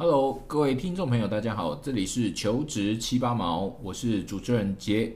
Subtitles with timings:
[0.00, 5.12] Hello，各位听众朋友，大家好，这里是求职七八毛，我是主持人杰。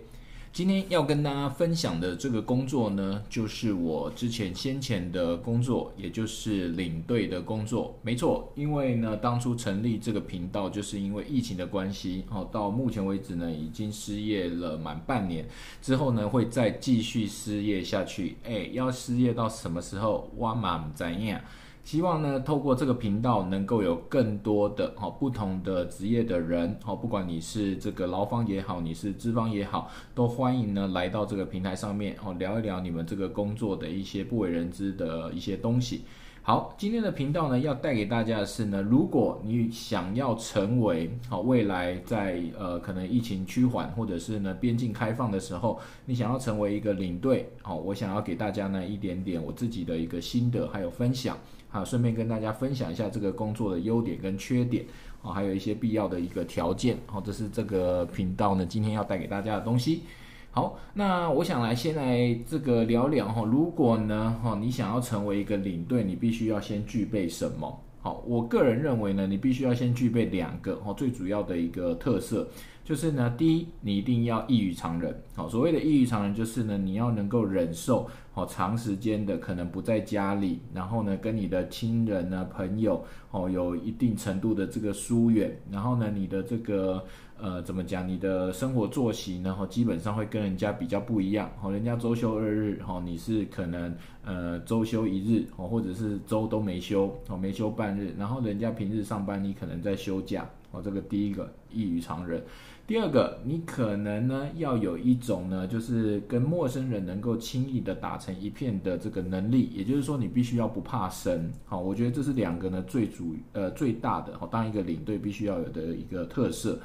[0.52, 7.96] 今天要跟大家分享的这个工作呢，就是我之前先前的工作，也就是领队的工作。
[8.02, 15.46] 没错，因为呢，当初成立这个频道，就是因为疫情的关系，哦，到目前为止呢，已经失业了满半年，
[15.80, 18.36] 之后呢，会再继续失业下去。
[18.42, 20.28] 哎，要失业到什么时候？
[20.38, 21.40] 哇嘛怎样？
[21.84, 36.02] 希望呢，透过这个频道，能够有更多的哈不同的职业的人，哈，不管你是这个劳方也好，你是资方也好，都欢迎呢来到这个平台上面，哦，聊一聊你们这个工作的一些不为人知的一些东西。
[36.44, 51.38] 好，今天的频道呢，要带给大家的是呢，如果你想要成为好未来在呃可能疫情趋缓或者是呢边境开放的时候，你想要成为一个领队，好，我想要给大家呢一点点我自己的一个心得还有分享，
[51.72, 54.84] 好，顺便跟大家分享一下这个工作的优点跟缺点，
[55.22, 60.02] 啊，还有一些必要的一个条件，好，这是这个频道呢今天要带给大家的东西。
[60.50, 67.80] 好，那我想来先来这个聊聊哈，如果呢哈，你想要成为一个领队，你必须要先具备什么？
[68.02, 72.46] 好，我个人认为呢，你必须要先具备两个哈，最主要的一个特色
[72.84, 75.14] 就是呢，第一，你一定要异于常人。
[75.34, 87.04] 好，所谓的异于常人，就是呢，你要能够忍受好长时间的可能不在家里，然后呢，跟你的亲人呢、朋友哦，有一定程度的这个疏远，然后呢，你的这个。
[87.44, 88.06] 呃，怎么讲？
[88.06, 89.52] 你的生活作息呢？
[89.52, 91.50] 哈，基本上会跟人家比较不一样。
[91.60, 93.92] 哈，人家周休二日，哈，你是可能
[94.24, 98.14] 呃周休一日，哦，或者是周都没休，哦，没休半日。
[98.16, 100.48] 然后人家平日上班，你可能在休假。
[100.72, 102.42] 哦，这个第一个异于常人。
[102.84, 109.70] 第二个，你可能呢要有一种呢，就是跟陌生人能够轻易的打成一片的这个能力。
[109.72, 111.50] 也就是说，你必须要不怕生。
[111.64, 116.78] 好，我觉得这是两个呢最主呃最大的，哦，当一个领队必须要有的一个特色。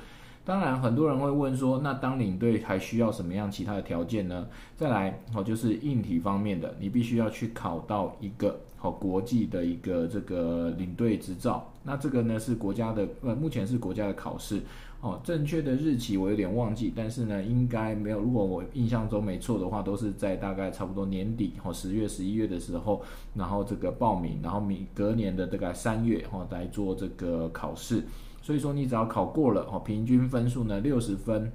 [0.45, 4.47] 当然，很多人会问说，那当领队还需要什么样其他的条件呢？
[4.77, 11.70] 再来，哦，就是硬体方面的，你必须要去考到一个好国际的一个这个领队执照。
[11.83, 14.61] 那这个呢是国家的，呃，目前是国家的考试。
[14.99, 18.20] 哦，正确的日期我有点忘记，但是呢，应该没有。
[18.20, 23.04] 如果我印象中没错的话，都是在大概差不多年底，哦，十月、十一月的时候，
[23.36, 28.04] 然后这个报名，然后明隔年的大概三月，哦，来做这个考试。
[28.42, 31.52] 所以说，你只要考过了哦，平均分数呢六十分，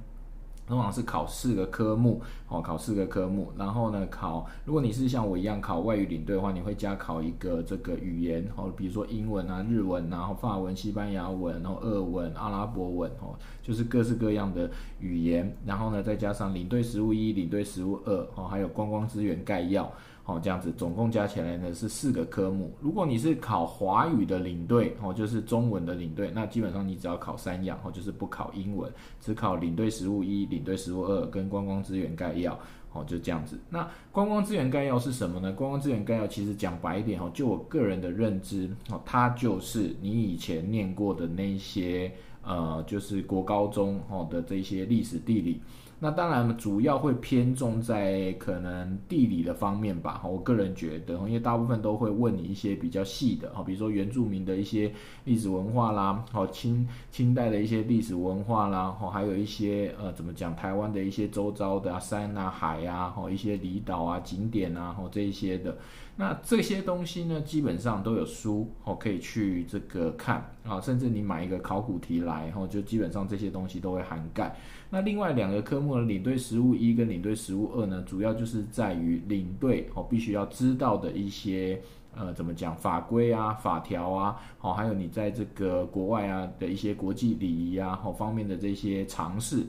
[0.65, 14.69] 通常是考四个科目哦，考四个科目，然后呢考，如果你是像我一样考外语领队的话，你会加考一个这个语言哦，比如说英文啊、日文，啊法文、西班牙文，然后俄文、阿拉伯文哦，就是各式各样的
[14.99, 19.91] 语言，然后呢再加上领队实务一、领队实务二哦，还有观光资源概要。
[20.25, 22.71] 哦，这样子总共加起来呢是四个科目。
[22.79, 28.89] 如果你是考华语的领队，哦，就是中文的领队，那基本上你只要考三样，哦，就是不考英文，
[29.19, 32.57] 只考领队实务一、领队实务二跟观光资源概要，
[32.93, 33.59] 哦，就这样子。
[33.69, 35.51] 那观光资源概要是什么呢？
[35.51, 42.09] 观光资源概要其实讲白一点，哦，就我个人的认知，哦，它就是你以前念过的那些，
[42.43, 45.59] 呃，就是国高中，哦的这些历史地理。
[46.03, 50.21] 那当然，主要会偏重在可能地理的方面吧。
[50.25, 54.91] 我个人觉得，因为大部分都会问你一些比较细的，哈，比如说原住民的一些
[55.23, 65.77] 历史文化啦，好清清代的一些历史文化啦，哈，还有一些呃，怎么讲台湾的一些周遭的山啊、海啊，哈，一些离岛啊、景点啊，哈，这一些的。
[66.15, 74.55] 那这些东西呢，基本上都有书哦，可以去这个看啊，甚至你买一个考古题来，然后就基本上这些东西都会涵盖。
[74.91, 81.81] 那另外两个科目呢，领队实务一跟领队实务二呢，主要就是在于领队哦必须要知道的一些
[82.15, 89.65] 呃怎么讲法规啊、法条啊，好，还有你在这个国外啊的一些国际礼仪啊好方面的这些常识。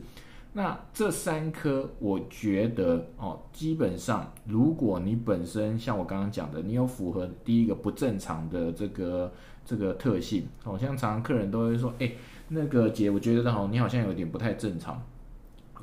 [0.57, 9.33] 那这三颗，我觉得哦，基本上，如果你本身像我刚刚讲的，你有符合第一个不正常的这个
[9.65, 12.13] 这个特性，好像常常客人都会说，哎，
[12.49, 15.03] 那个姐，我觉得好，你好像有点不太正常，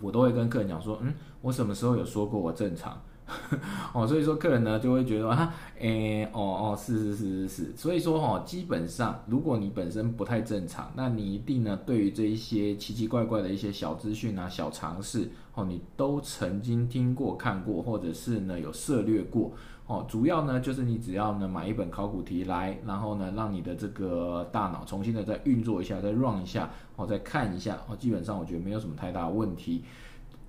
[0.02, 2.98] 我都会跟客人讲说，嗯，我什么时候有说过我正常？
[3.94, 19.52] 哦，所以说客人呢就会觉得啊，诶，哦哦，是是是是是，所以说哦，基本上如果你本身不太正常，那你一定呢对于这一些奇奇怪怪的一些小资讯啊、小常识哦，你都曾经听过、看过，或者是呢有涉略过
[19.88, 20.06] 哦。
[20.08, 29.84] 主要呢就是你只要呢买一本考古题来，然后呢让你的这个大脑重新的再运作一下，再 run 一下，哦，再看一下哦，基本上我觉得没有什么太大问题。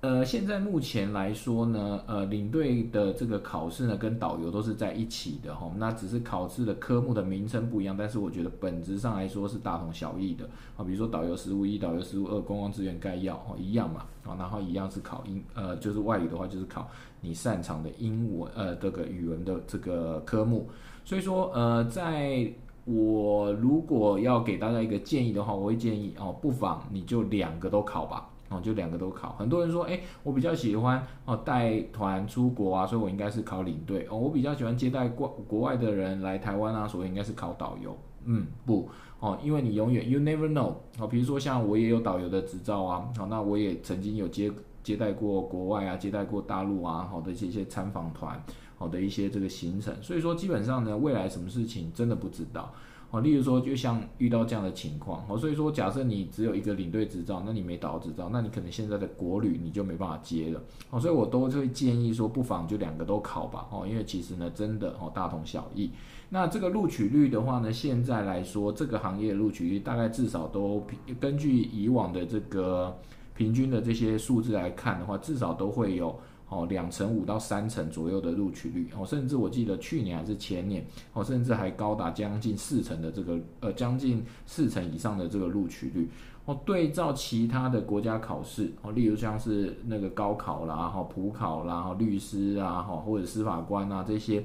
[0.03, 5.71] 呃，现在目前来说呢，呃，领队的这个考试呢，跟导游都是在一起的哈。
[5.77, 10.43] 那只是考试的科目的名称不一样，但是我觉得本质上来说是大同小异的
[10.75, 10.83] 啊。
[10.83, 14.35] 比如说导游实务一、导游实务二、公共资源概要哦，一样嘛啊。
[14.37, 16.85] 然后一样是考英呃，就是外语的话就是考
[17.21, 20.67] 你擅长的英文呃这个语文的这个科目。
[21.05, 22.51] 所以说呃，在
[22.83, 28.29] 我如果要给大家一个建议的话，我会建议哦，不妨你就两个都考吧。
[28.53, 29.35] 哦，就两个都考。
[29.39, 34.05] 很多人说，哎，我比较喜欢哦带团出国啊，所以我应该是考领队。
[34.09, 37.97] 哦，我比较喜欢接待国国外的人来台湾啊，所以应该是考导游。
[38.25, 38.87] 嗯，不，
[39.19, 40.73] 哦，因为你永远 you never know。
[40.99, 44.51] 哦，比如说像我也有导游的执照啊，好，那我也曾经有接
[44.81, 48.41] 接待过国外啊，接待过大陆啊，好的一些参访团，
[48.77, 49.93] 好的一些这个行程。
[50.01, 52.73] 所以说，基本上呢，未来什么事情真的不知道。
[53.13, 65.91] 哦，例如说，就像遇到这样的情况，哦，所以说，假设你只有一个领队执照，那你没导游执照，那你可能现在的国旅你就没办法接了，哦，所以我都会建议说，不妨就两个都考吧，哦，因为其实呢，真的哦，大同小异。
[66.29, 70.83] 那这个录取率的话呢，现在来说，这个行业录取率大概至少都
[71.19, 72.97] 根据以往的这个
[73.35, 76.19] 平均的这些数字来看的话，至少都会有。
[76.53, 86.09] 哦，两成五到三成左右的录取率，哦，甚至我记得去年还是前年，哦，甚至还高达将近四成的这个，呃，将近四成以上的这个录取率。
[86.45, 94.43] 哦，对照其他的国家考试，哦，例如像是那个高考啦，哈，普考啦，哈，律师啊，哈，或者司法官啊这些，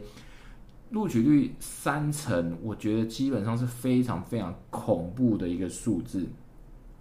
[0.91, 6.27] 录取率三成，我觉得基本上是非常非常恐怖的一个数字。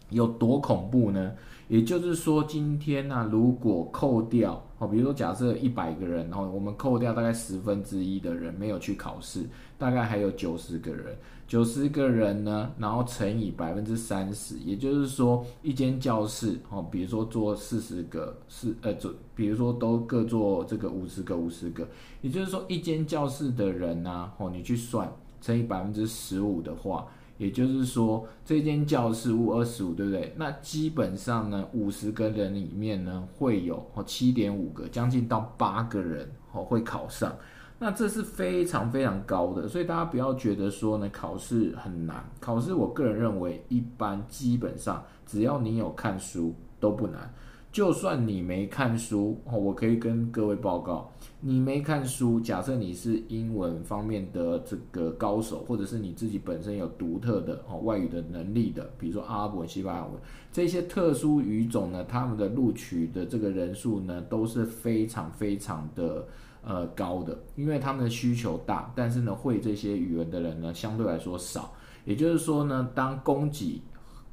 [0.09, 1.33] 有多恐怖呢？
[1.67, 9.43] 也就是说，今天呢，如果扣掉哦，比如说假设一百个人，然后我们扣掉大概十分之一的人没有去考试，
[9.77, 11.13] 大概还有九十个人。
[11.45, 21.85] 九十个人呢，然后乘以百分之三十，也就是说，一间教室哦，比如说坐四十个，四呃，做，比如说都各坐这个五十个，五十个，
[22.21, 25.11] 也就是说，一间教室的人呢，哦，你去算
[25.41, 27.05] 乘以百分之十五的话。
[27.37, 30.33] 也就是说，这间教室五二十五，对不对？
[30.35, 37.35] 那基本上呢，五十个人里面呢，会有哦七点五个，将近到八个人哦会考上。
[37.79, 42.27] 那这是非常非常高的，所以大家不要觉得说呢考试很难。
[42.39, 47.31] 考试我个人认为一般，基本上只要你有看书都不难。
[47.71, 51.11] 就算你没看书哦，我可以跟各位报告，
[51.41, 60.13] 你没看书，假设你是英文方面的这个高手，或者是你自己本身有独特的哦外语的能力的，比如说阿拉伯、西班牙文
[60.51, 66.25] 这些特殊语种呢，他们的录取的这个人数呢都是非常非常的
[66.63, 71.71] 呃高的，因为他们的需求大，但是呢会这些语文的人呢相对来说少，
[72.05, 73.83] 也就是说呢，当供给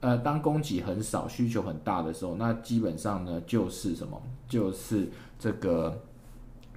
[0.04, 4.20] 呃，当供给很少、需求很大的时候，那基本上呢就是什么？
[4.46, 5.08] 就是
[5.38, 5.98] 这个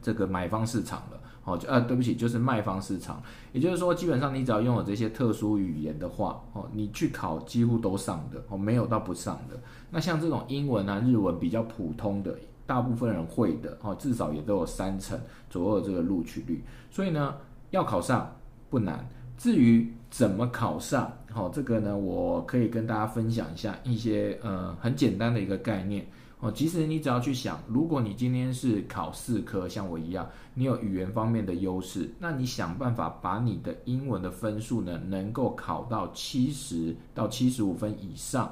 [0.02, 1.20] 这个买方市场了。
[1.44, 3.22] 哦，就呃，对不起，就是卖方市场。
[3.52, 9.60] 也就是说，基本上你只要拥有这些特殊语言的话，哦，你去考几乎都上的，哦，没有到不上的。
[9.92, 12.34] 那像这种英文啊、日文比较普通的，
[12.66, 15.20] 大部分人会的，哦，至少也都有三成
[15.50, 16.64] 左右的这个录取率。
[16.90, 17.36] 所以呢，
[17.72, 18.34] 要考上
[18.70, 19.06] 不难。
[19.38, 26.04] 至于怎么考上，好，这个呢，我可以跟大家分享一下一些呃很简单的一个概念
[26.40, 26.52] 哦。
[26.52, 38.52] 其实你只要去想，如果你今天是考四科，像我一样，你有语言方面的优势，那你想办法把你的英文的分数呢，能够考到七十到七十五分以上。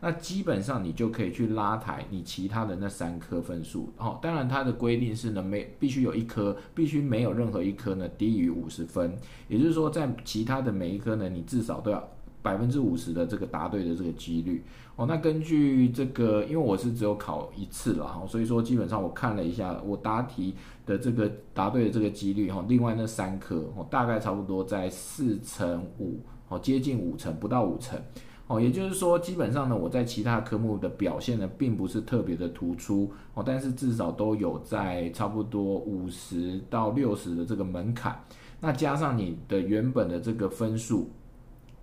[0.00, 4.18] 那基本上你就可以去拉抬你其他的那三科分数哦。
[4.20, 9.16] 当然它的规定是呢，没必须有一科，必须没有任何一科呢低于五十分。
[9.48, 12.06] 也就是说，在其他的每一科呢，你至少都要
[12.44, 14.62] 百分之五十的这个答对的这个几率
[14.96, 15.06] 哦。
[15.06, 27.98] 那根据这个，因为我是只有考一次了哈，所以说基本上我看了一下我答题的这个答对的这个几率哈，另外那三科哦，大概差不多在四成五哦，接近五成，不到五成。
[28.46, 38.22] 哦，也就是说，基本上呢，我在其他科目的表现呢，并不是特别的突出哦，但是至少都有在差不多五十到六十的这个门槛。
[38.60, 41.08] 那加上你的原本的这个分数，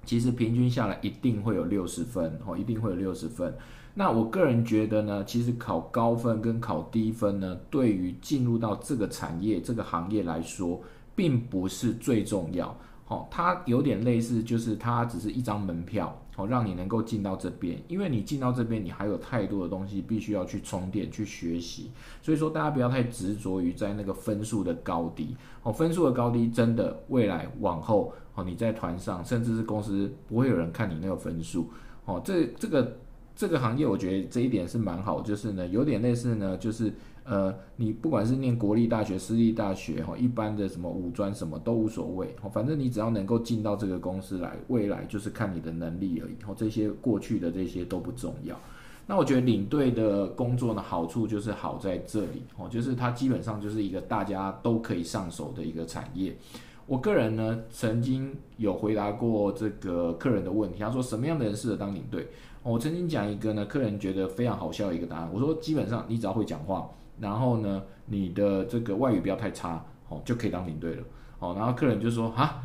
[0.06, 3.54] 其实平均下来一定会有六十分哦，一定会有六十分。
[3.94, 10.82] 那我个人觉得呢，其实考高分跟考低分呢，对于进入到这个产业、这个行业来说，
[11.16, 12.76] 并不是最重要。
[13.12, 17.78] 哦，它有点类似，就是它只是一张门票，哦，让你能够进到这边。
[17.90, 21.92] 因为你进到这边，你还有太多的东西必须要去充电、去学习。
[22.22, 25.36] 所以说，大家不要太执着于在那个分数的高低。
[25.62, 31.70] 哦，分数的高低真的未来往后，哦，你在团上，甚至是公司不会有人看你那个分数。
[32.06, 32.98] 哦，这这个。
[33.34, 48.60] 这个行业我觉得这一点是蛮好，就是呢有点类似呢，就是呃你不管是念国立大学、私立大学哈，一般的什么五专什么都无所谓，反正你只要能够进到这个公司来，未来就是看你的能力而已，这些过去的这些都不重要。
[49.08, 56.36] 那我觉得领队的工作呢，好处就是好在这里哦，就是它基本上就是一个大家都可以上手的一个产业。
[56.88, 62.28] 我个人呢，曾经有回答过这个客人的问题，他说什么样的人适合当领队？
[62.64, 66.90] 我曾经讲一个呢，客人觉得非常好笑的一个答案，我说基本上你只要会讲话，
[67.22, 71.04] 然后呢，你的这个外语不要太差，哦，就可以当领队了。
[71.40, 72.62] 哦，然后客人就说啊。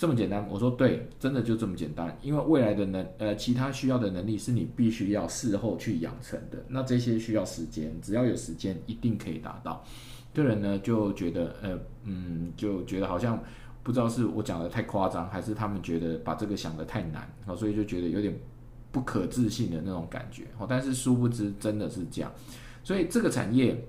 [0.00, 2.16] 这么简单，我说对，真的就这么简单。
[2.22, 6.64] 因为未来的能，呃，其他需要的能力是你必须要事后去养成的。
[6.68, 9.82] 那这些需要时间，只要有时间，一定可以达到。
[10.32, 13.42] 客人呢就觉得，呃，嗯，就觉得好像
[13.82, 18.32] 不知道是我讲的太夸张，还是他们觉得把这个想的太难，哦，所以就觉得有点
[18.92, 20.44] 不可置信的那种感觉。
[20.58, 22.32] 哦，但是殊不知真的是这样。
[22.84, 23.84] 所以这个产业，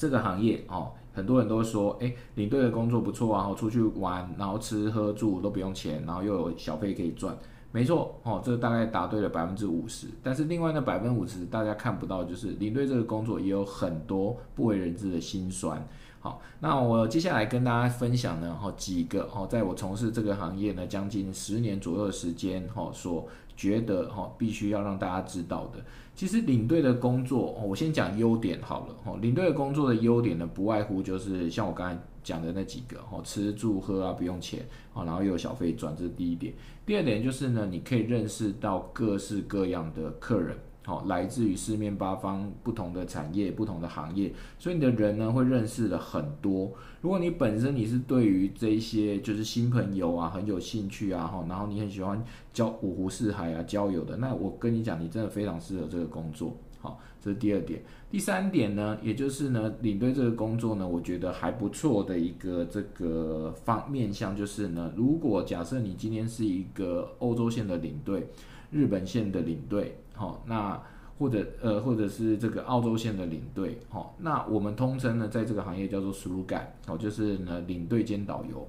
[0.00, 0.90] 这个行业，哦。
[1.12, 7.36] 很多人都说，哎，领队的工作不错啊，然后出去玩，然后吃喝住都不用钱，然后又有小费可以赚。
[7.72, 10.06] 没错，哦，这大概答对了百分之五十。
[10.22, 15.84] 但是另外那百分之五十，大家看不到，就是领队这个工作也有很多不为人知的辛酸。
[16.20, 23.26] 好，那我接下来跟大家分享呢，哈，几个哈，在我从事这个行业呢将近十年左右的时间，哈，所
[23.60, 25.84] 觉得哈必须要让大家知道的。
[26.14, 36.54] 其实领队的工作，哦我先讲优点好了，哈，领队的工作的优点呢，不外乎就是像我刚才讲的那几个，哈，吃住喝啊不用钱，啊，然后又有小费赚，这是第一点。
[36.86, 40.56] 第二点就是呢，你可以认识到各式各样的客人。
[40.82, 46.72] 好，来自于四面八方不同的产业、不同的行业，所以你的人呢会认识了很多。
[47.02, 56.56] 如果你本身你是对于这些就是新朋友啊很有兴趣啊，哈，然后你很喜欢交五湖四海啊交友的，那我跟你讲，你真的非常适合这个工作。
[56.80, 57.82] 好，这是第二点。
[58.10, 68.26] 第三点呢，也就是呢领队这个工作呢，我觉得还不错的一个这个方面向，就是呢，如果假设你今天是一个欧洲线的领队。
[68.72, 70.80] 日本线的领队，好，那
[71.18, 78.66] 或者呃，或者是这个澳洲线的领队，好，那我们通称呢，在这个行业叫做输入感，好，就是呢领队兼导游。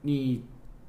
[0.00, 0.42] 你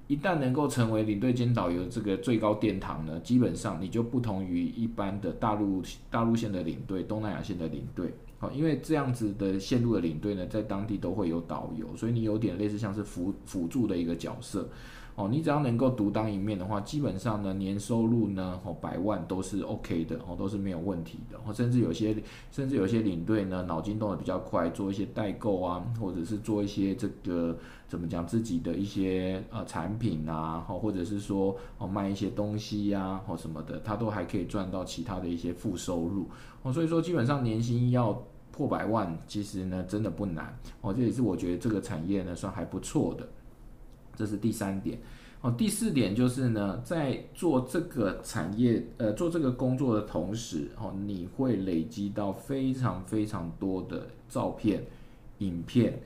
[0.08, 14.68] 一旦能够成为领队兼导游这个最高殿堂呢，基本上你就不同于一般的大陆大陆线的领队、东南亚线的领队，好，因为这样子的线路的领队呢，在当地都会有导游，所以你有点类似像是辅辅助的一个角色。
[15.16, 21.38] 哦，你只要能够独当一面的话，基本上呢，年收入呢，哦，百万都是 OK 的，哦，都是没有问题的。
[21.46, 22.16] 哦，甚至有些，
[22.52, 27.56] 甚至有些领队呢，脑筋动得比较快，做一些代购啊，或者是做一些这个
[27.88, 36.28] 怎么讲自己的一些呃产品啊，哦，或者是说哦卖一些东西呀，或什么的，他都还可以赚到其他的一些副收入。
[36.64, 38.20] 哦，所以说基本上年薪要
[38.52, 40.58] 破百万，其实呢真的不难。
[40.82, 43.28] 哦，这也是我觉得这个产业呢算还不错的。
[44.16, 45.00] 这是第三点，
[45.42, 54.86] 哦，第四点就是呢，在做这个产业，呃，做这个工作的同时，哦，你会累积到非常非常多的照片、
[55.40, 56.00] 影片、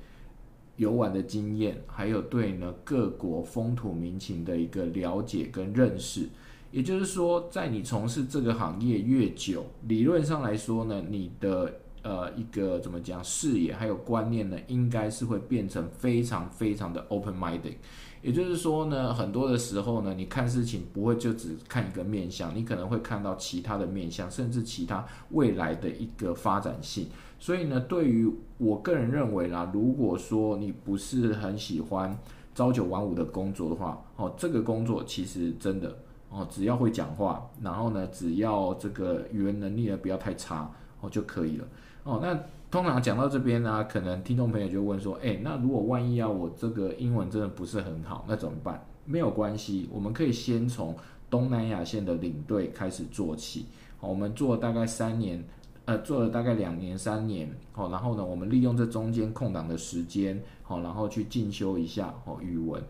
[0.77, 6.29] 游玩的经验，还有对呢各国风土民情的一个了解跟认识。
[6.69, 11.73] 也就是说，在你从事这个行业越久，理论上来说呢，你的
[12.07, 14.57] 呃，一个怎么讲视野还有观念呢？
[14.67, 17.73] 应该是会变成非常非常的 open-minded。
[18.21, 27.07] 也就是说呢，很多的时候呢，你看事情不会就只看一个面相，你可能会看到其他的面相，甚至其他未来的一个发展性。
[27.37, 32.17] 所以呢，对于我个人认为啦，如果说你不是很喜欢
[32.55, 35.93] 朝九晚五的工作的话，哦，这个工作其实真的
[36.29, 40.71] 哦，只要会讲话，然后呢，只要这个语言能力呢不要太差
[41.01, 41.67] 哦就可以了。
[42.07, 42.39] 哦，那
[42.71, 48.81] 通常讲到这边呢，可能听众朋友就问说，哎，那如果万一要我这个英文真的不是很好，那怎么办？
[49.03, 50.95] 没有关系，我们可以先从
[51.29, 53.65] 东南亚线的领队开始做起。
[53.99, 55.43] 好，我们做了大概三年，
[55.83, 57.53] 呃，做了大概两年三年。
[57.73, 62.81] 好，然后呢，我们利用这中间空档的时间，好，然后去进修一下哦语文。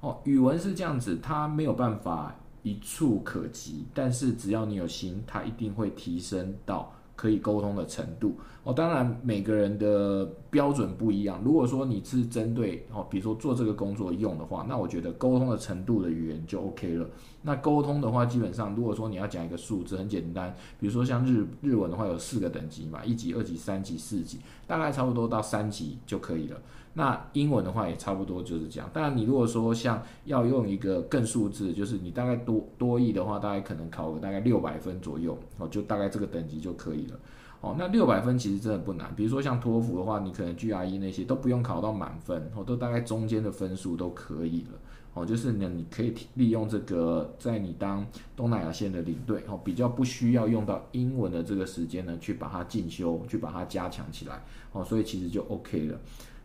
[0.00, 6.92] 哦，语文是这样子，它没有办法一触可及，但是只要你有心，它一定会提升到。
[7.16, 11.40] 可以沟通的程度哦，当然每个人的标准不一样。
[11.42, 17.08] 如果说你是针对哦，比如说做这个工作用的话，那我觉得沟通的程度的语言就 OK 了。
[17.42, 26.60] 那沟通的话，基本上如果说你要讲一个数字，很简单，比如说像日日文的话，有四个等级嘛，一级、二级、三级、四级，大概差不多到三级就可以了。
[26.98, 28.88] 那英文的话也差不多就是这样。
[28.90, 37.20] 当然，你如果说像要用一个更数字，就是你大概多多译的话，大概可能考个大概六百分左右，哦，就大概这个等级就可以了。
[37.60, 39.14] 哦，那六百分其实真的不难。
[39.14, 44.78] 比如说像托福的话，你可能 GRE 那些都不用考到满分，哦，都大概中间的分数都可以了。
[45.12, 55.98] 哦，就是呢，你可以利用这个，在你当东南亚线的领队，哦，比较不需要用到英文的这个时间呢，去把它进修，去把它加强起来，哦，所以其实就 OK 了。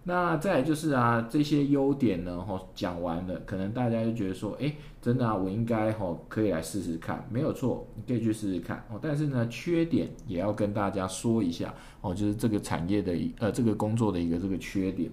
[0.03, 15.07] 那再就是啊，这些优点呢，哈，讲完了，可能大家就觉得说，哎，真的啊，我应该哈可以来试试看，没有错，你可以去试试看，哦，但是呢，缺点也要跟大家说一下，哦，就是这个产业的呃，这个工作的一个这个缺点，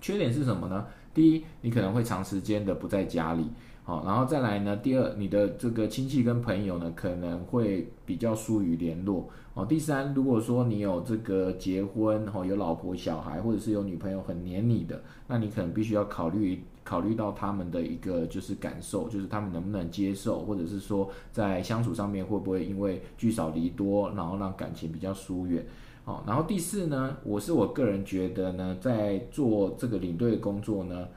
[0.00, 0.84] 缺点是什么呢？
[1.14, 3.46] 第一，你可能会长时间的不在家里，
[3.84, 25.66] 好，然后再来呢，第二，你的这个亲戚跟朋友呢，可能会比较疏于联络，哦，第三，如果说你有这个结婚，哦，有老婆小孩，或者是有女朋友很黏你的，那你可能必须要考虑考虑到他们的一个就是感受，就是他们能不能接受，或者是说在相处上面会不会因为聚少离多，然后让感情比较疏远。
[26.04, 31.08] 好，然后第四呢，我是我个人觉得呢，在做这个领队的工作呢，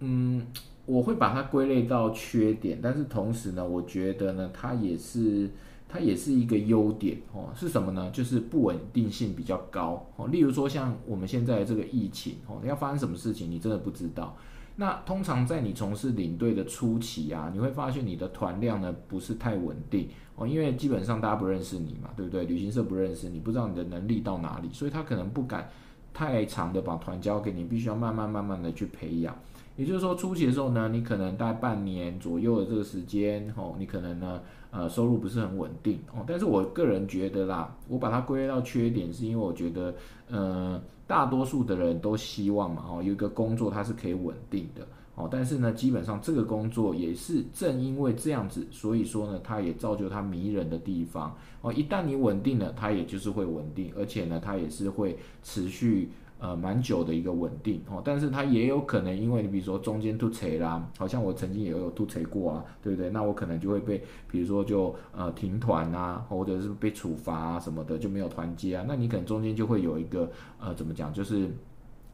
[0.00, 0.44] 嗯，
[0.84, 5.48] 我会把它归类到缺点，但是同时呢，我觉得呢，它也是
[5.88, 7.50] 它也是一个优点哦。
[7.54, 8.10] 是什么呢？
[8.10, 10.28] 就是不稳定性比较高哦。
[10.28, 14.36] 例如说像我们现在这个疫情哦，要发生什么事情，你真的不知道。
[14.78, 22.44] 那通常在你从事领队的初期啊，你会发现你的团量呢不是太稳定哦，因为基本上大家不认识你嘛，对不对？
[22.44, 25.70] 旅行社不认识你，不知道你的能力到哪里，所以他可能不敢
[26.12, 29.34] 太长的把团交给你，必须要慢慢慢慢的去培养。
[29.76, 34.40] 也就是说，初期的时候呢，你可能大概半年左右的这个时间，哦，你可能呢，
[34.70, 36.24] 呃，收入不是很稳定哦。
[36.26, 39.94] 但是我个人觉得啦，我把它归类到缺点，是因为我觉得，
[40.30, 56.08] 呃，大多数的人都希望嘛，哦，有一个工作它是可以稳定的，哦，但是呢，基本上这个工作也是正因为这样子，所以说呢，它也造就它迷人的地方，哦，一旦你稳定了，它也就是会稳定，而且呢，它也是会持续。
[56.38, 63.08] 呃，蛮久的一个稳定哦，但是它也有可能，因为你比如说中间突锤啦，好像我曾经也有突锤过啊，对不对？
[63.08, 68.84] 那我可能就会被，比如说就呃停团啊，或者是被处罚啊什么的，就没有团接啊。
[68.86, 70.30] 那你可能中间就会有一个
[70.60, 71.50] 呃怎么讲，就是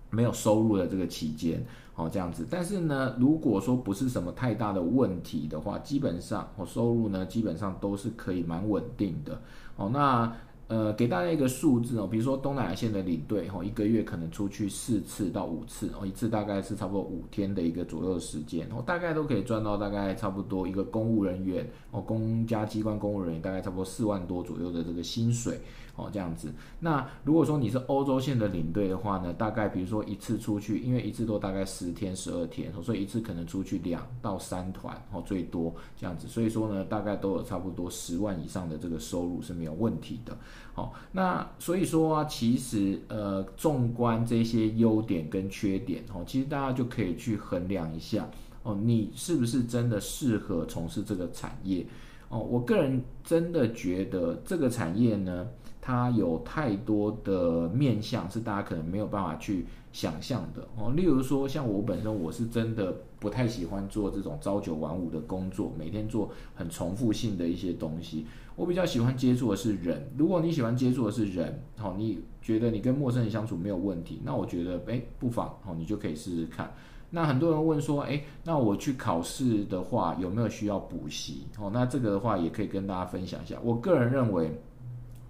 [0.09, 1.61] 没有收入的这个期间
[1.97, 2.47] 哦，这样子。
[2.49, 9.40] 但是呢，如果说不是什么太大的问题的话，基本上我收入呢基本上都是可以蛮稳定的
[9.75, 9.90] 哦。
[9.92, 10.33] 那
[10.73, 25.61] 呃，给大家一个数字哦，比如说东南亚线的领队哈，一个月可能出去四次到五次哦，一次大概是差不多五天的一个左右的时间，哦，大概都可以赚到大概差不多一个公务人员哦，公家机关公务人员大概差不多四万多左右的这个薪水。
[25.95, 26.51] 哦，这样子。
[26.81, 36.27] 那如果说你是欧洲线的领队的话呢，大概比如说一次出去，因为一次都大概十天、十二天，所以一次可能出去两到三团，哦，最多这样子。
[36.27, 40.35] 所以说呢，大概都有差不多十万以上的这个收入是没有问题的。
[40.75, 48.29] 好，那所以说啊，其实呃，纵观这些优点跟缺点，哦，其实大家就可以去衡量一下，
[48.62, 51.87] 哦，你是不是真的适合从事这个产业？
[52.29, 55.46] 哦，我个人真的觉得这个产业呢。
[55.85, 68.25] 它有太多的面向是大家可能没有办法去想象的哦，例如说像我本身，我是真的不太喜欢做这种朝九晚五的工作，每天做很重复性的一些东西。
[68.55, 70.09] 我比较喜欢接触的是人。
[70.16, 76.73] 如果你喜欢接触的是人，好，你觉得你跟陌生人相处没有问题，那我觉得诶，不妨哦，你就可以试试看。
[77.11, 81.49] 那很多人问说，诶，那我去考试的话有没有需要补习？
[81.59, 83.59] 哦，那这个的话也可以跟大家分享一下。
[83.64, 84.57] 我个人认为。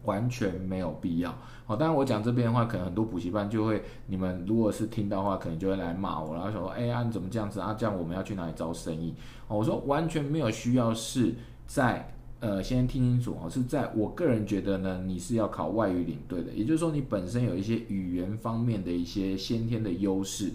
[0.05, 1.35] 完全没有必要。
[1.65, 7.75] 好，当然我讲这边的话，可能很多补习班就会，你们如果是听到的话，可能就会来骂我，然后说，哎呀，你怎么这样子啊？
[7.79, 9.15] 这样我们要去哪里招生意？
[9.49, 11.35] 我说完全没有需要，是
[11.67, 20.51] 在呃，先听清楚哦，是在我个人觉得呢，你是要考外语领队的，也就是说你本身有一些语言方面的一些先天的优势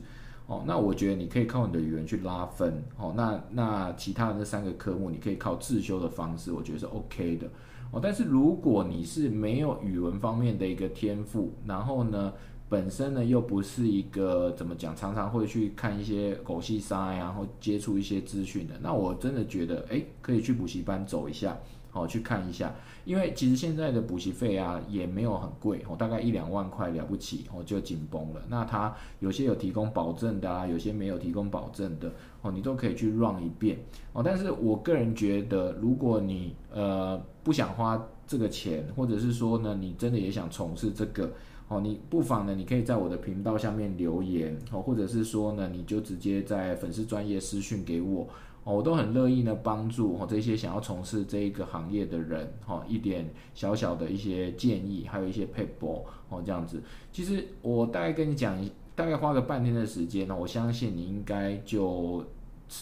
[0.47, 7.47] 哦，那我觉得你可以靠你的语言去拉分哦，那那其他的那三个科目，你可以靠自修的方式，我觉得是 OK 的。
[7.91, 12.33] 哦，但是如果你是没有语文方面的一个天赋，然后呢，
[12.67, 21.57] 本身呢又不是一个怎么讲，常常会去看一些狗戏沙呀，然后接触一些资讯的，那我真的觉得，哎，可以去补习班走一下。
[21.93, 28.41] 哦，去看一下，因为其实现在的补习费啊也没有很贵，哦，大概一两万块了不起，哦就紧绷了。
[28.47, 32.11] 那它有些有提供保证的啊，有些没有提供保证的，
[32.43, 33.79] 哦，你都可以去 run 一遍，
[34.13, 34.21] 哦。
[34.23, 41.31] 但是我个人觉得，如果你呃不想花这个钱，或者是说呢，你真的也想从事这个，
[41.69, 48.27] 哦，你不妨呢，你可以在我的频道下面留言哦，或者是说呢，你就直接在粉丝专业私讯给我
[48.65, 56.83] 哦，我都很乐意呢帮助哦这些想要从事这一个行业的人哈，一点小小的一些建议，还有一些配博哦这样子。
[57.13, 58.61] 其实我大概跟你讲，
[58.93, 62.21] 大概花个半天的时间呢，我相信你应该就。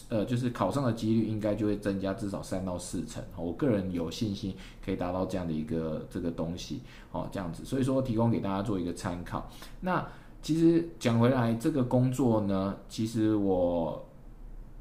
[0.10, 9.50] 呃，就是考上的几率应该就会增加至少三到四成，我个人有信心可以达到这样的一个这个东西，哦，这样子，所以说提供给大家做一个参考。
[9.82, 10.08] 那
[10.42, 14.08] 其实讲回来，这个工作呢，其实我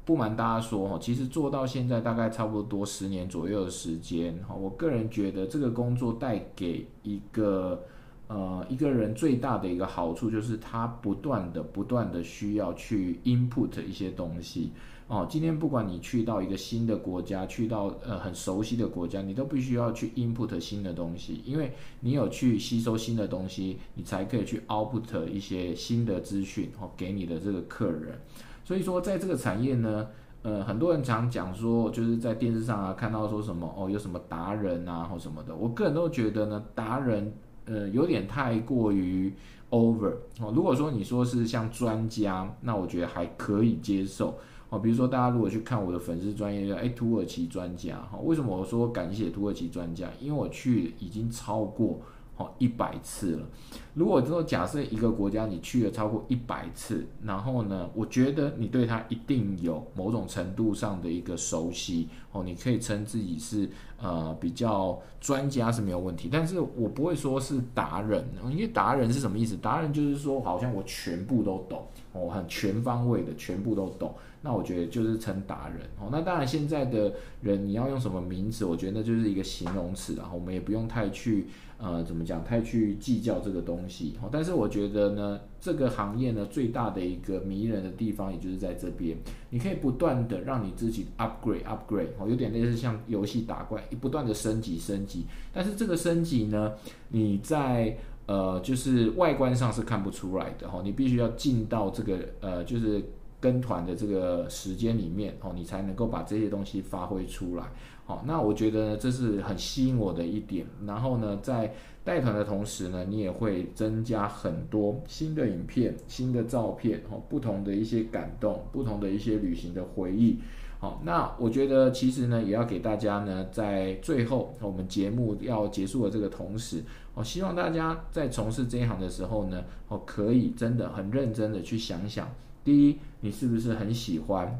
[0.05, 7.83] 不瞒大家说，哈，其实做到现在大概差不多十年左右的时间，哈，我个人觉得这个工作带给一个。
[8.27, 14.71] 呃，一个人最大的一个好处就是他不断的、不断的需要去 input 一些东西
[15.07, 15.25] 哦。
[15.29, 28.19] 今天不管你去到一个新的国家，去到呃很熟悉的国家，你都必须要去 input 新的东西，因为你有去吸收新的东西，你才可以去 output 一些新的资讯哦给你的这个客人。
[28.63, 30.07] 所以说，在这个产业呢，
[30.41, 37.33] 呃，很多人常讲说，就是在电视上啊看到说什么哦，有什么达人啊或什么的，我个人都觉得呢，达人。
[37.67, 39.33] 呃，有点太过于
[39.71, 40.53] over 哦。
[40.55, 44.37] 如果说你说是像专家，那我觉得还可以接受
[44.69, 44.79] 哦。
[44.79, 50.09] 比如说，大家如果去看我的粉丝专业，哎，土耳其专家哈，为什么我说感谢土耳其专家？
[50.19, 51.99] 因为我去已经超过。
[52.37, 53.47] 哦，一百次了。
[53.93, 63.69] 如果说假设一个国家你去了超过一百次，然后呢，我觉得你对它一定有某种程度上的一个熟悉哦，你可以称自己是
[64.01, 66.27] 呃比较专家是没有问题。
[66.29, 69.55] 但是我不会说是达人，因为达人是什么意思？
[69.55, 74.13] 达人就是说好像我全部都懂哦，很全方位的全部都懂。
[74.45, 76.07] 那我觉得就是称达人哦。
[76.09, 78.63] 那当然现在的人你要用什么名词？
[78.63, 81.47] 我觉得那就是一个形容词，然后我们也不用太去。
[81.77, 82.41] 呃，怎么讲？
[82.41, 89.17] 太去计较这个东西，但是我觉得呢，这个行业呢，最大的一个迷人的地方，也就是在这边，
[89.49, 95.25] 你可以不断的让你自己 upgrade upgrade，哦，有点类似像游戏打怪，不断的升级升级。
[95.51, 96.71] 但是这个升级呢，
[97.09, 103.03] 你在呃，就是外观上是看不出来的，哈，你必须要进到这个呃，就是
[103.45, 107.63] 跟团的这个时间里面，哦，你才能够把这些东西发挥出来。
[108.03, 110.65] 好，那我觉得这是很吸引我的一点。
[110.87, 111.71] 然后呢，在
[112.03, 120.39] 带团的同时呢，你也会增加很多新的影片、新的照片，哦，不同的一些感动，不同的一些旅行的回忆。
[120.79, 132.27] 好，那我觉得其实呢，也要给大家呢，在最后我们节目要结束的这个同时，我希望大家在从事这一行的时候呢，哦，可以真的很认真的去想想，
[132.65, 134.59] 第一，你是不是很喜欢？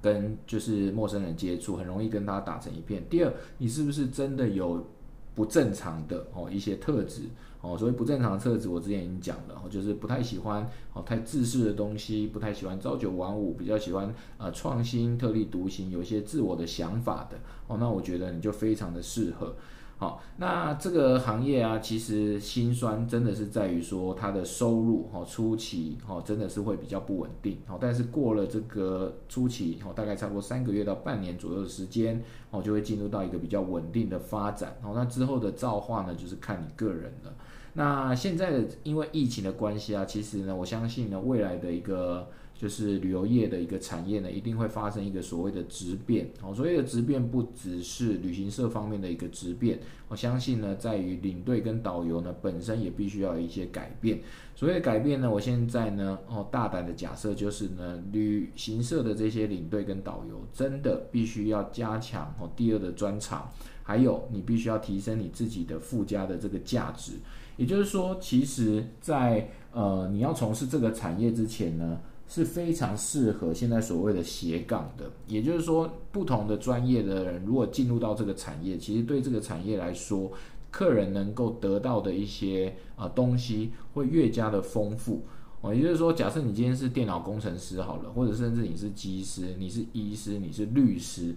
[0.00, 3.02] 跟就是陌生人接触，很容易跟他打成一片。
[3.10, 4.86] 第二，你是不是真的有
[5.34, 7.22] 不正常的哦一些特质
[7.60, 7.76] 哦？
[7.76, 17.36] 所谓不正常的特质，我之前已经讲了，就是不太喜欢哦太自私的东西，不太喜欢朝九晚五，比较喜欢呃创新、特立独行，有一些自我的想法的
[17.66, 17.76] 哦。
[17.80, 19.56] 那我觉得你就非常的适合。
[20.00, 37.34] 好，那这个行业啊，其实心酸真的是在于说它的收入哈初期哈真的是会比较不稳定，好，但是过了这个初期哦，大概差不多三个月到半年左右的时间哦，就会进入到一个比较稳定的发展，好，那之后的造化呢，就是看你个人了。
[37.72, 42.28] 那现在的因为疫情的关系啊，其实呢，我相信呢，未来的一个。
[42.58, 46.28] 就是旅游业的一个产业呢，一定会发生一个所谓的质变。
[46.42, 54.18] 哦，所谓的质变不只是旅行社方面的一个质变，我相信呢，在于领队跟导游呢本身也必须要有一些改变。
[54.56, 63.48] 所谓的改变呢，我现在呢，哦，大胆的假设就是呢，旅行社的这些领队跟导游真的必须要加强哦第二的专长，
[63.84, 67.12] 还有你必须要提升你自己的附加的这个价值。
[67.56, 72.00] 也就是说，其实，在呃你要从事这个产业之前呢。
[72.28, 80.30] 是非常适合现在所谓的斜杠的，也就是说，不同的专业的人如果进入到这个产业，其实对这个产业来说，
[80.70, 85.24] 客人能够得到的一些呃东西会越加的丰富
[85.62, 85.74] 哦。
[85.74, 91.34] 也就是说，假设你今天是电脑工程师好了，或者甚至你是技师、你是医师、你是律师，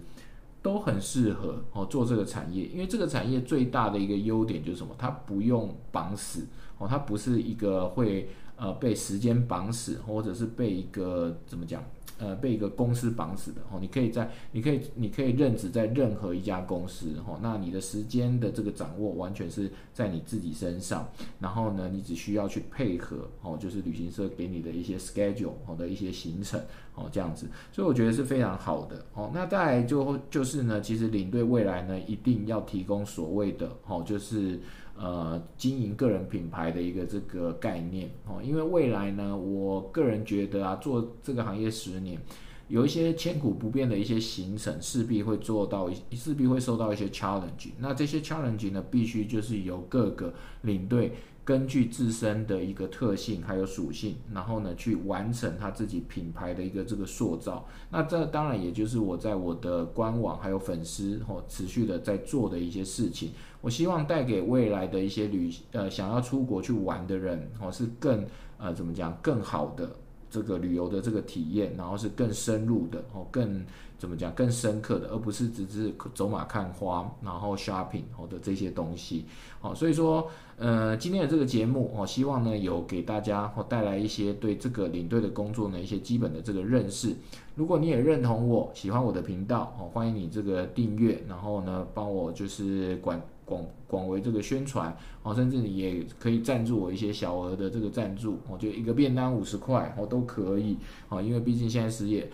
[0.60, 4.94] 都很适合哦做这个产业，因为这个产业最大的一个优点就是什么？
[4.98, 8.28] 它不用绑死哦，它不是一个会。
[8.62, 11.82] 呃，被时间绑死，或者是被一个怎么讲？
[12.18, 13.78] 呃，被一个公司绑死的哦。
[13.80, 17.40] 你可以在，你可以，你可以任职在任何一家公司哦。
[17.42, 21.08] 那你的时间的这个掌握完全是在你自己身上。
[21.40, 26.60] 然后呢，你只需要去配合哦，就是旅行社给你的一些 schedule 哦的一些行程
[26.94, 27.48] 哦，这样子。
[27.72, 29.32] 所以我觉得是非常好的哦。
[29.34, 34.60] 那再来就就是呢，其实领队未来呢一定要提供所谓的哦，就是。
[34.96, 38.40] 呃经营个人品牌的一个这个概念哦。
[38.42, 42.20] 因为未来呢，我个人觉得啊，做这个行业十年。
[42.68, 47.70] 有一些千古不变的一些行程，势必会做到，势必会受到一些 challenge。
[47.78, 51.12] 那这些 challenge 呢，必须就是由各个领队
[51.44, 57.66] 根据自身的一个特性还有属性，然后呢去完成他自己品牌的一个这个塑造。
[57.90, 63.32] 那这当然也就是我在我的官网还有粉丝哦持续的在做的一些事情。
[63.60, 68.24] 我希望带给未来的一些旅呃想要出国去玩的人哦是更
[68.56, 69.90] 呃怎么讲更好的。
[70.32, 73.62] 这个旅游的这个体验，然后是更深入的哦，更
[73.98, 79.26] 怎么讲，更深刻的，而不是只是走马看花，然后 shopping 哦的这些东西
[79.60, 79.74] 哦。
[79.74, 87.14] 所以说，呃，今天的这个节目哦，希望呢有给大家哦带来一些对这个领队的工作呢一些基本的这个认识。
[87.54, 93.20] 如果你也认同我喜欢我的频道哦，欢迎你这个订阅，然后呢帮我就是管。
[93.52, 102.30] 广广为这个宣传哦，甚至你也可以赞助我一些小额的这个赞助，我觉得一个便当五十块哦都可以哦，因为毕竟现在失业，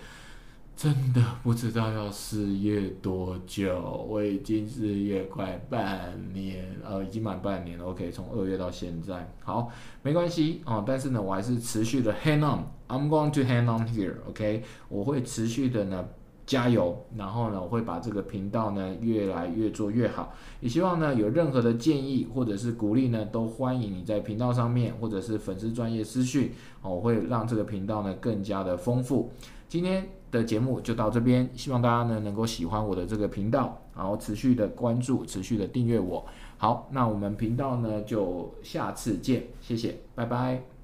[0.76, 7.86] 真的不知道要失业多久，我已经失业快半年，呃，已经满半年了。
[7.86, 9.68] OK，从二月到现在，好，
[10.02, 16.08] 没关系哦，但是呢，我还是持续的 hang on，I'm going to hang on here，OK，我会持续的呢。
[16.48, 16.96] 加油！
[17.14, 20.32] 然后呢，我会把这个频道呢越来越做越好。
[20.60, 26.50] 也希望呢有任何的建议或者是鼓励呢，都欢迎你在频道上面或者是粉丝专业私讯，
[26.82, 29.30] 我会让这个频道呢更加的丰富。
[29.68, 36.24] 今天的节目就到这边，希望大家呢能够喜欢我的这个频道，然后持续的关注，持续的订阅我。
[36.56, 40.77] 好，那我们频道呢就下次见，谢谢，拜拜。